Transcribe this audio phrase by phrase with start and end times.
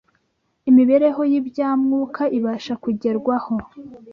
[0.69, 3.53] Imibereho y’ibya Mwuka ibasha kugerwaho